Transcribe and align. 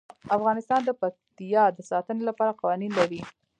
افغانستان 0.37 0.81
د 0.85 0.91
پکتیا 1.01 1.63
د 1.73 1.79
ساتنې 1.91 2.23
لپاره 2.29 2.57
قوانین 2.61 2.91
لري. 2.99 3.21